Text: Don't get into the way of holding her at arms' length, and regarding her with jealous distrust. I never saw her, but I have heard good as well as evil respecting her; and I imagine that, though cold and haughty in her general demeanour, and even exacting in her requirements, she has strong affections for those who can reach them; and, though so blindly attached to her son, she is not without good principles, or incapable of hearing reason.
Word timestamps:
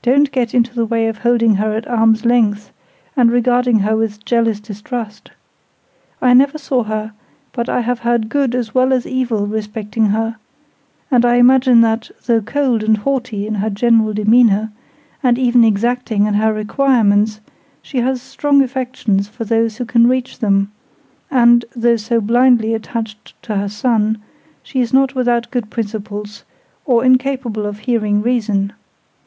Don't 0.00 0.32
get 0.32 0.54
into 0.54 0.74
the 0.74 0.86
way 0.86 1.08
of 1.08 1.18
holding 1.18 1.56
her 1.56 1.74
at 1.74 1.86
arms' 1.86 2.24
length, 2.24 2.72
and 3.14 3.30
regarding 3.30 3.80
her 3.80 3.94
with 3.94 4.24
jealous 4.24 4.60
distrust. 4.60 5.30
I 6.22 6.32
never 6.32 6.56
saw 6.56 6.84
her, 6.84 7.12
but 7.52 7.68
I 7.68 7.82
have 7.82 7.98
heard 7.98 8.30
good 8.30 8.54
as 8.54 8.74
well 8.74 8.94
as 8.94 9.06
evil 9.06 9.46
respecting 9.46 10.06
her; 10.06 10.36
and 11.10 11.22
I 11.26 11.34
imagine 11.34 11.82
that, 11.82 12.10
though 12.24 12.40
cold 12.40 12.82
and 12.82 12.96
haughty 12.96 13.46
in 13.46 13.56
her 13.56 13.68
general 13.68 14.14
demeanour, 14.14 14.72
and 15.22 15.36
even 15.36 15.62
exacting 15.64 16.24
in 16.24 16.32
her 16.32 16.54
requirements, 16.54 17.40
she 17.82 17.98
has 17.98 18.22
strong 18.22 18.62
affections 18.62 19.28
for 19.28 19.44
those 19.44 19.76
who 19.76 19.84
can 19.84 20.06
reach 20.06 20.38
them; 20.38 20.72
and, 21.30 21.66
though 21.76 21.96
so 21.96 22.22
blindly 22.22 22.72
attached 22.72 23.34
to 23.42 23.54
her 23.56 23.68
son, 23.68 24.16
she 24.62 24.80
is 24.80 24.94
not 24.94 25.14
without 25.14 25.50
good 25.50 25.68
principles, 25.68 26.44
or 26.86 27.04
incapable 27.04 27.66
of 27.66 27.80
hearing 27.80 28.22
reason. 28.22 28.72